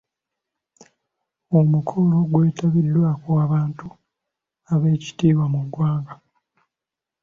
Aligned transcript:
Omukolo 1.57 2.15
gwetabiddwako 2.31 3.29
abantu 3.45 3.87
ab'ekitiibwa 4.73 5.45
mu 5.53 5.61
ggwanga. 5.65 6.13